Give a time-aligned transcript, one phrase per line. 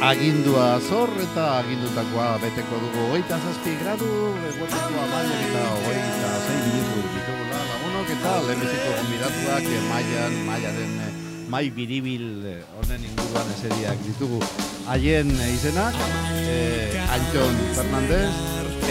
[0.00, 4.10] agindua zor eta agindutakoa beteko dugu hogeita zazpi gradu,
[4.50, 11.12] eguetako amaiak eta hogeita zein minutu ditugula lagunok eta lehenbiziko gombidatuak eh, maian, maiaren eh,
[11.48, 14.42] mai biribil eh, honen inguruan eseriak ditugu
[14.86, 15.96] haien izenak,
[16.44, 18.34] eh, Antxon Fernandez,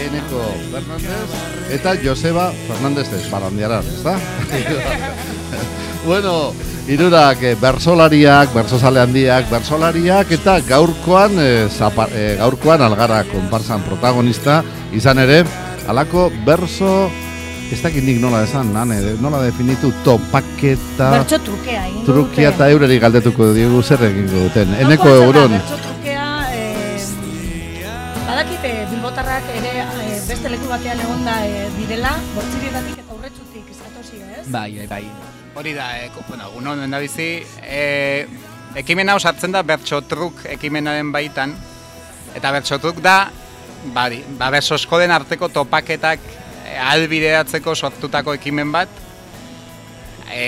[0.02, 1.42] Eneko Fernandez
[1.78, 4.18] eta Joseba Fernandez ez barandiaran, ez da?
[6.08, 6.52] bueno,
[6.86, 14.60] Irurak e, bersolariak, bersozale handiak, bersolariak eta gaurkoan e, zapa, e, gaurkoan algara konparsan protagonista
[14.94, 15.40] izan ere,
[15.90, 17.08] alako berso
[17.74, 23.00] ez dakit nik nola esan, nane, nola definitu topaketa Bertso trukea egin trukia eta eureri
[23.02, 24.76] galdetuko diegu zer egingo duten.
[24.84, 25.56] Eneko euron.
[25.56, 27.00] Bertso trukea, eh,
[28.28, 34.46] badakite bilbotarrak ere eh, beste leku batean egonda eh, direla, bortzirietatik eta urretsutik eskatosi, ez?
[34.54, 35.45] Bai, bai, bai.
[35.56, 38.26] Hori da, e, bueno, uno da bizi, e,
[38.76, 41.54] ekimen hau sartzen da bertxotruk ekimenaren baitan,
[42.36, 43.30] eta bertxotruk da,
[43.94, 49.00] bari, ba, besosko den arteko topaketak e, albideratzeko sortutako ekimen bat,
[50.28, 50.44] e,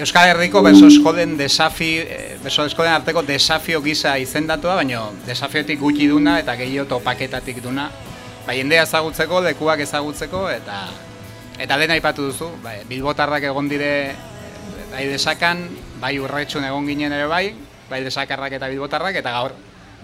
[0.00, 6.08] Euskal Herriko besosko den desafi, e, besosko den arteko desafio gisa izendatua, baina desafiotik gutxi
[6.08, 7.90] duna eta gehiago topaketatik duna,
[8.48, 10.80] bai, jendea ezagutzeko, lekuak ezagutzeko, eta
[11.60, 13.90] Eta lehen aipatu duzu, bai, bilbotarrak egon dire
[14.90, 15.66] bai desakan,
[16.02, 17.54] bai urretxun egon ginen ere bai,
[17.90, 19.54] bai desakarrak eta bilbotarrak, eta gaur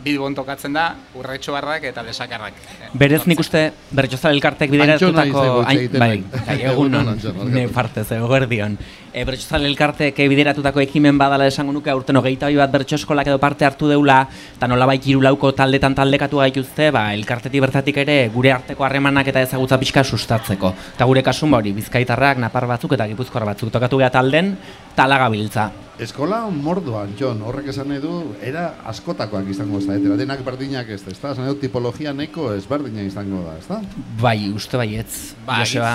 [0.04, 2.58] bilbon tokatzen da urretxoarrak eta desakarrak.
[2.96, 3.62] Berez nik uste
[3.96, 5.44] bertxozal elkartek bideratutako...
[5.66, 7.12] Bai, bai, egun non,
[7.52, 8.76] ne partez, eguerdion.
[9.12, 13.64] E, bertxozal elkartek bideratutako ekimen badala esango nuke aurten hogeita bat bertxo eskolak edo parte
[13.64, 14.20] hartu deula,
[14.56, 19.42] eta nola bai lauko taldetan taldekatu gaituzte, ba, elkartetik bertatik ere gure arteko harremanak eta
[19.42, 20.74] ezagutza pixka sustatzeko.
[20.94, 24.56] Eta gure kasun hori, bizkaitarrak, napar batzuk eta gipuzkoar batzuk tokatu geha talden,
[24.94, 25.85] talagabiltza.
[25.96, 28.12] Eskola mordoan, Jon, horrek esan nahi du,
[28.44, 32.50] era askotakoak izango da, eta denak berdinak ez da, ez da, esan du, tipologia neko
[32.52, 33.78] ezberdina izango da, ez da?
[34.20, 35.62] Bai, uste baietz, bai.
[35.62, 35.94] Joseba.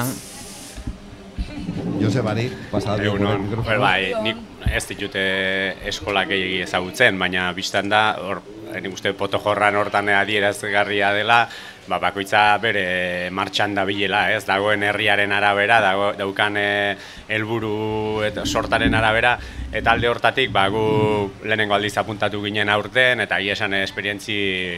[2.02, 4.42] Josebari, pasatu Egun hon, bai, nik
[4.74, 5.22] ez ditute
[5.92, 8.42] eskolak gehiagi ezagutzen, baina biztan da, hor,
[8.74, 11.44] nik uste potojorran hortan adierazgarria dela,
[11.92, 14.46] ba, bakoitza bere martxan da bilela, ez?
[14.48, 16.96] Dagoen herriaren arabera, dago, daukan eh,
[17.28, 19.36] helburu eta sortaren arabera,
[19.72, 20.84] eta alde hortatik, ba, gu
[21.44, 24.38] lehenengo aldiz apuntatu ginen aurten, eta esan esperientzi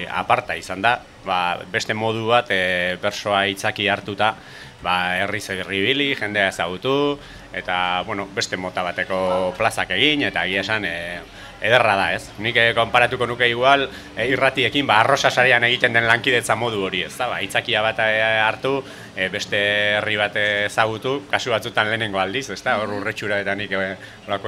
[0.09, 1.39] aparta izan da, ba,
[1.71, 4.33] beste modu bat, e, persoa itzaki hartuta,
[4.83, 7.17] ba, herri zerri jendea ezagutu,
[7.53, 11.21] eta, bueno, beste mota bateko plazak egin, eta hi esan, e,
[11.63, 12.27] ederra da, ez?
[12.43, 17.05] Nik eh, konparatuko nuke igual eh, irratiekin ba arrosa sarean egiten den lankidetza modu hori,
[17.07, 17.29] ez da?
[17.31, 18.73] Ba, itzakia bat hartu,
[19.15, 19.61] eh, beste
[19.99, 22.75] herri bat ezagutu, kasu batzutan lehenengo aldiz, ez da?
[22.81, 23.95] Hor urretxura eta nik eh,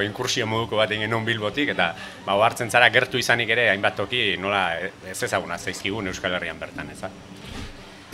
[0.04, 1.94] inkursio moduko bat egin non bilbotik, eta
[2.26, 6.92] ba, hartzen zara gertu izanik ere hainbat toki nola ez ezaguna zaizkigun Euskal Herrian bertan,
[6.92, 7.10] ez da?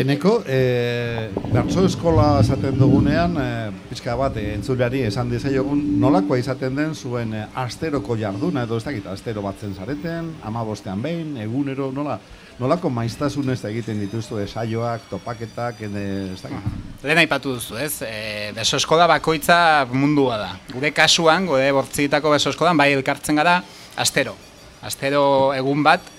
[0.01, 3.49] Eneko, e, bertso eskola esaten dugunean, e,
[3.91, 8.85] pixka bat, e, entzuleari esan dizaiogun, nolakoa izaten den zuen e, asteroko jarduna, edo ez
[8.87, 12.17] dakit, astero batzen zareten, ama bostean behin, egunero, nola,
[12.57, 16.81] nolako maiztasun ez egiten dituztu esaioak, topaketak, ene, ez dakit?
[17.05, 17.93] Lehen aipatu duzu, ez?
[18.01, 20.51] E, beso eskola bakoitza mundua da.
[20.73, 23.59] Gure kasuan, gure bortzitako beso eskolan, bai elkartzen gara,
[24.01, 24.33] astero.
[24.81, 25.23] Astero
[25.53, 26.09] egun bat,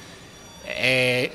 [0.71, 1.32] e,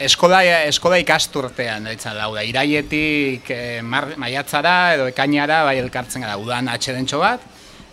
[0.00, 6.70] eskola, eskola ikasturtean, etzan lau da, iraietik e, maiatzara edo ekainara bai elkartzen gara, udan
[6.72, 7.44] atxedentxo bat,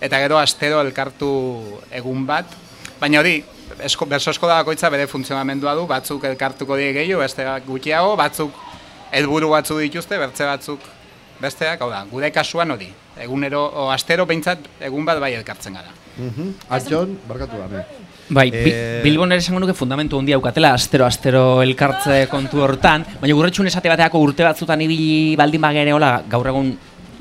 [0.02, 1.30] eta gero astero elkartu
[2.00, 2.54] egun bat,
[3.02, 3.42] baina hori,
[3.84, 8.64] esko, berso eskola bakoitza bere funtzionamendua du, batzuk elkartuko die gehiago, beste gutxiago, batzuk
[9.12, 10.88] helburu batzu dituzte, bertze batzuk
[11.42, 12.88] besteak, hau da, gure kasuan hori,
[13.22, 15.92] egunero, o astero behintzat egun bat bai elkartzen gara.
[16.18, 16.54] Mm -hmm.
[16.70, 17.84] Atxon, barkatu da,
[18.30, 19.02] Bai, e...
[19.04, 24.20] Bilbon ere esango nuke fundamentu handia aukatela, astero-astero elkartze kontu hortan, baina gurretxun esate bateako
[24.20, 26.74] urte batzutan ibili baldin bagere hola, gaur egun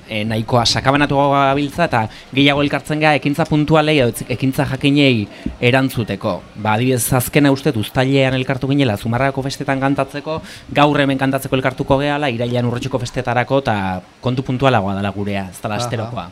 [0.08, 2.00] e, nahikoa sakabanatu gabiltza eta
[2.34, 5.28] gehiago elkartzen gara ekintza puntualei edo ekintza jakinei
[5.70, 6.34] erantzuteko.
[6.56, 10.40] Ba, adibidez, azkena uste uztailean elkartu ginela, zumarrako festetan kantatzeko,
[10.74, 13.78] gaur hemen kantatzeko elkartuko gehala, irailean urretxuko festetarako eta
[14.26, 16.26] kontu puntualagoa dela gurea, ez dela asterokoa.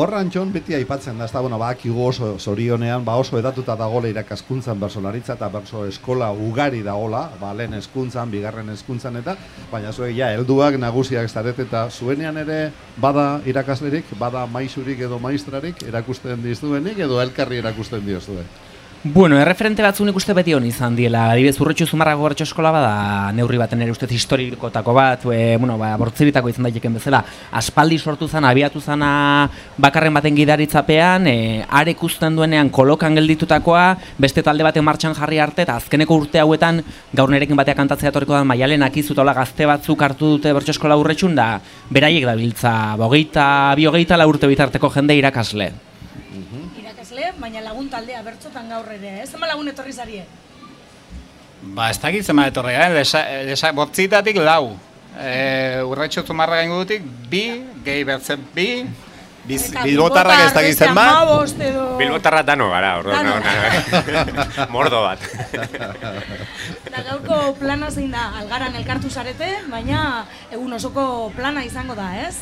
[0.00, 1.74] Horran txon beti aipatzen da, ez da, bueno, ba,
[2.06, 7.74] oso zorionean, ba, oso edatuta dagoela irakaskuntzan bersolaritza eta berso eskola ugari dagoela, ba, lehen
[7.76, 9.36] eskuntzan, bigarren eskuntzan eta,
[9.70, 15.84] baina zuen, ja, helduak nagusiak zaret eta zuenean ere bada irakaslerik, bada maisurik edo maistrarik
[15.84, 18.48] erakusten dizuenik edo elkarri erakusten diozue.
[19.02, 21.22] Bueno, erreferente batzu nik uste beti hon izan diela.
[21.32, 25.94] Adibidez, urretxu zumarrago bertso eskola bada neurri baten ere ustez historikotako bat, e, bueno, ba,
[25.96, 27.22] bortziritako izan daiteken bezala.
[27.56, 29.48] Aspaldi sortu zen, abiatu zana
[29.80, 35.64] bakarren baten gidaritzapean, e, are ikusten duenean kolokan gelditutakoa, beste talde baten martxan jarri arte,
[35.64, 36.84] eta azkeneko urte hauetan,
[37.16, 41.34] gaur nerekin bateak kantatzea torriko da, maialen akizu gazte batzuk hartu dute bertso eskola urretxun,
[41.34, 41.58] da
[41.88, 45.72] beraiek da biltza, bogeita, biogeita la urte bitarteko jende irakasle
[47.38, 49.30] baina lagun taldea bertzotan gaur ere, ez?
[49.30, 50.24] Zema lagun etorri zarie?
[51.60, 52.88] Ba, ez dakit zema etorri, eh?
[52.94, 54.76] Lesa, lesa, bortzitatik lau.
[55.18, 57.44] E, urretxo zumarra gain gudutik, bi,
[57.84, 58.70] gehi bertzen bi,
[59.40, 61.54] Biz, bilbotarrak ez dakit zen bat?
[61.98, 63.30] Bilbotarra dano gara, orduan.
[64.74, 65.24] Mordo bat.
[66.90, 71.04] Da gaurko plana zein da, algaran elkartu zarete, baina egun osoko
[71.36, 72.36] plana izango da, ez?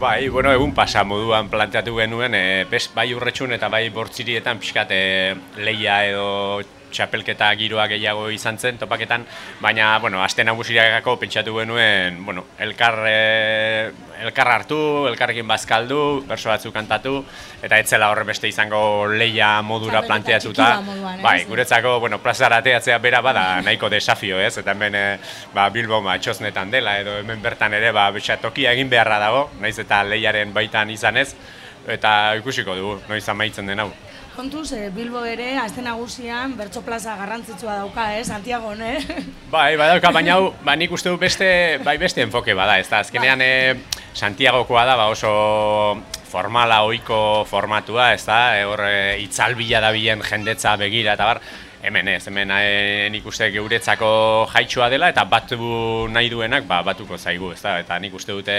[0.00, 2.64] Bai, bueno, egun pasa moduan planteatu genuen, e,
[2.96, 5.00] bai urretxun eta bai bortzirietan pixkat e,
[5.60, 6.30] leia edo
[6.92, 9.24] txapelketa giroa gehiago izan zen topaketan,
[9.60, 13.92] baina, bueno, aste nagusiragako pentsatu genuen, bueno, elkar, e,
[14.24, 17.22] elkar hartu, elkarrekin bazkaldu, berso batzu kantatu,
[17.62, 20.70] eta etzela horre beste izango leia modura planteatuta.
[21.22, 24.56] Bai, guretzako, bueno, plazara ateatzea bera bada nahiko desafio, ez?
[24.60, 25.06] Eta hemen, e,
[25.54, 28.10] ba, Bilbo ma txosnetan dela, edo hemen bertan ere, ba,
[28.40, 31.34] tokia egin beharra dago, naiz eta leiaren baitan izanez,
[31.88, 33.90] eta ikusiko dugu, noiz amaitzen den hau
[34.36, 38.98] kontuz, e, Bilbo ere, azte nagusian, bertso plaza garrantzitsua dauka, eh, Santiago, ne?
[39.54, 42.88] Bai, bai dauka, baina hau, ba, nik uste du beste, bai beste enfoke bada, ez
[42.88, 43.52] da, azkenean e,
[44.14, 45.98] Santiagokoa da, ba, oso
[46.30, 51.42] formala, oiko formatua, ez da, e, hor, e, itzalbila da bilen jendetza begira, eta bar,
[51.82, 54.10] hemen ez, hemen e, nik uste geuretzako
[54.52, 55.58] jaitsua dela eta batu
[56.12, 58.56] nahi duenak ba, batuko zaigu, ez da, eta nik uste dute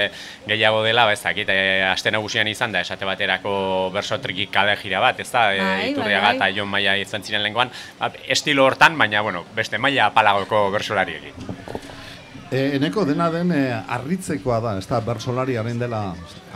[0.48, 3.54] gehiago dela, ba, ez dakit, e, aste nagusian izan da, esate baterako
[3.94, 6.50] berso trikik kale jira bat, ez da, e, bai, iturriaga bai, bai.
[6.52, 11.20] eta jon maia izan ziren lenguan, ba, estilo hortan, baina, bueno, beste maila apalagoko bersolari
[11.22, 11.71] egin.
[12.52, 16.02] E, eneko dena den e, arritzekoa da, ez da, bersolariaren dela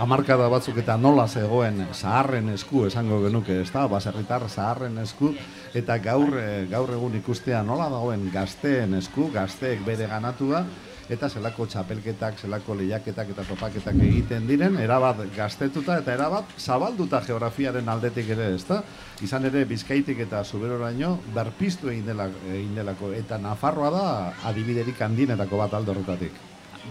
[0.03, 5.31] amarkada batzuk eta nola zegoen zaharren esku esango genuke, ez da, baserritar zaharren esku,
[5.71, 10.65] eta gaur, e, gaur egun ikustea nola dagoen gazteen esku, gazteek bere ganatua,
[11.09, 17.89] eta zelako txapelketak, zelako lehiaketak eta topaketak egiten diren, erabat gaztetuta eta erabat zabalduta geografiaren
[17.89, 18.81] aldetik ere, ezta?
[19.25, 24.07] Izan ere Bizkaitik eta Zuberoraino berpiztu egin, dela, egin delako eta Nafarroa da
[24.49, 26.41] adibiderik handinetako bat horretatik.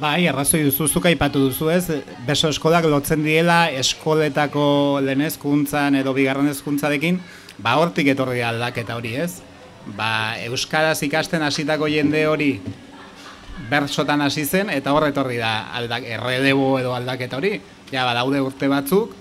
[0.00, 6.50] Bai, arrazoi duzu, zuka ipatu duzu ez, beso eskolak lotzen diela eskoletako lenezkuntzan edo bigarren
[6.50, 7.20] ezkuntzarekin,
[7.62, 9.36] ba hortik etorri aldaketa hori ez.
[9.94, 12.56] Ba, Euskaraz ikasten hasitako jende hori
[13.70, 17.60] bertsotan hasi zen eta hor etorri da aldak erredebo edo aldaketa hori.
[17.92, 19.14] Ja badaude urte batzuk.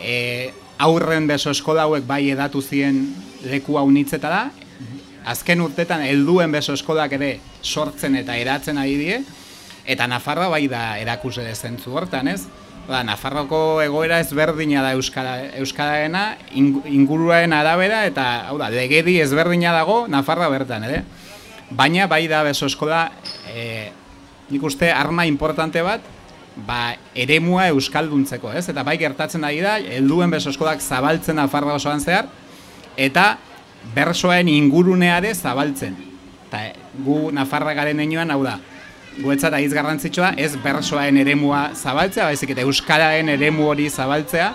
[0.00, 3.02] E, aurren beso eskola hauek bai edatu zien
[3.48, 4.48] leku unitzetara.
[5.28, 9.18] Azken urtetan helduen beso eskolak ere sortzen eta eratzen ari die
[9.88, 12.42] eta Nafarroa bai da erakuse zentzu hortan, ez?
[12.88, 20.06] Ba, Nafarroko egoera ezberdina da euskara euskaraena inguruaren arabera eta hau da legedi ezberdina dago
[20.08, 21.02] Nafarroa bertan, ere?
[21.70, 23.10] Baina bai da beso eskola
[23.52, 23.90] e,
[24.48, 26.04] nik uste arma importante bat
[26.66, 28.66] ba, eremua euskalduntzeko, ez?
[28.72, 32.30] Eta bai gertatzen ari da, helduen beso eskolak zabaltzen afarra osoan zehar,
[32.96, 33.36] eta
[33.94, 35.94] bersoen inguruneare zabaltzen.
[36.48, 36.64] Eta
[37.04, 38.56] gu Nafarra garen enoan, hau da,
[39.20, 44.52] guetzat aiz garrantzitsua, ez bersoen eremua zabaltzea, baizik eta euskararen eremu hori zabaltzea,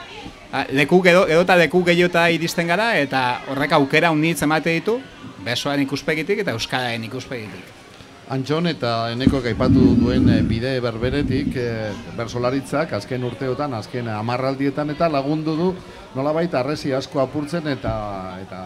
[0.74, 5.00] leku edo, edo eta leku gehiota iristen gara, eta horrek aukera unitz emate ditu,
[5.46, 7.84] besoan ikuspegitik eta euskaraen ikuspegitik.
[8.32, 11.68] Antxon eta eneko gaipatu duen eh, bide berberetik e,
[12.16, 15.68] bersolaritzak azken urteotan, azken amarraldietan eta lagundu du
[16.16, 17.94] nolabait arresi asko apurtzen eta
[18.40, 18.62] eta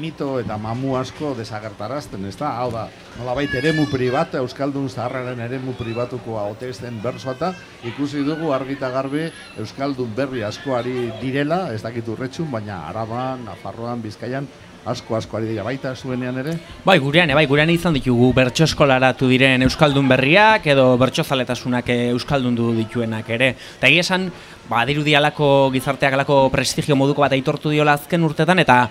[0.00, 2.50] mito eta mamu asko desagertarazten, ez da?
[2.58, 2.88] Hau da,
[3.20, 7.54] nolabait eremu pribat, Euskaldun zaharraren eremu pribatuko hautezten bersoa
[7.86, 14.48] ikusi dugu argita garbi Euskaldun berri askoari direla, ez dakit urretxun, baina Araban, Nafarroan, Bizkaian,
[14.86, 16.54] asko asko ari dira baita zuenean ere?
[16.84, 22.54] Bai, gurean, bai, gurean izan ditugu bertso eskolaratu diren euskaldun berriak edo bertso zaletasunak euskaldun
[22.54, 23.54] du dituenak ere.
[23.78, 24.30] Eta egia esan,
[24.70, 28.86] ba, dialako gizarteak alako prestigio moduko bat aitortu diola azken urtetan eta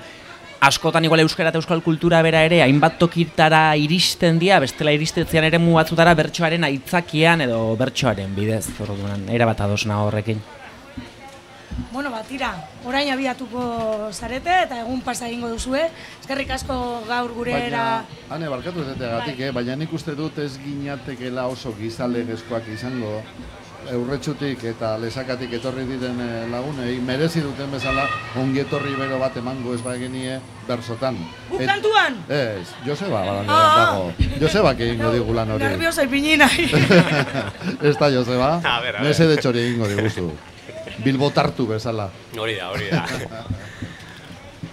[0.66, 5.60] askotan igual euskara eta euskal kultura bera ere hainbat tokitara iristen dira, bestela iristetzean ere
[5.62, 10.42] mu batzutara bertsoaren aitzakian edo bertsoaren bidez, orduan, era bat adosna horrekin.
[11.92, 12.54] Bueno, ba, tira,
[12.86, 15.86] orain abiatuko zarete eta egun pasa egingo duzue.
[16.22, 18.04] Eskerrik asko gaur gure era...
[18.30, 19.48] Hane, barkatu ez gatik, bai.
[19.48, 19.52] eh?
[19.52, 23.22] baina nik uste dut ez ginatekela oso gizale gezkoak izango
[23.86, 28.08] eurretxutik eta lesakatik etorri diren eh, lagunei merezi duten bezala
[28.42, 31.20] ongi etorri bero bat emango ez bagenie bersotan.
[31.52, 32.18] Guk kantuan?
[32.28, 33.62] Ez, Joseba badan Ah.
[33.78, 34.12] dago.
[34.42, 35.64] Joseba egingo digu lan hori.
[35.64, 36.66] Nerviosa ipini nahi.
[37.88, 38.60] Ez da Joseba,
[39.04, 40.32] mese de txori egingo diguzu.
[41.04, 42.10] Bilbo tartu bezala.
[42.38, 43.06] Hori da, hori da.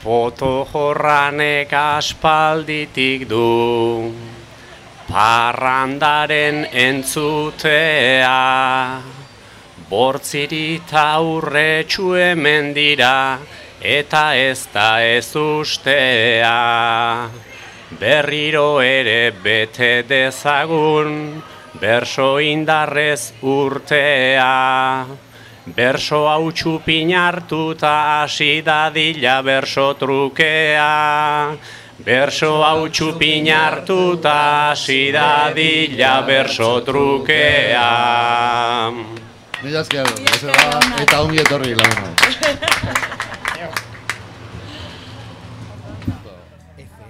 [0.02, 4.10] Poto jorranek aspalditik du
[5.06, 8.32] Parrandaren entzutea
[9.90, 13.38] Bortzirita urretxu hemen dira
[13.78, 16.58] Eta ez da ez ustea
[18.00, 21.42] Berriro ere bete dezagun
[21.78, 24.50] Berso indarrez urtea
[25.62, 31.54] Berso hau txupin hartuta hasi dadila berso trukea.
[32.02, 37.86] Berso hau txupin hartuta hasi dadila berso trukea.
[39.62, 40.10] Mila esker,
[40.98, 42.21] eta ongi etorri lagunok.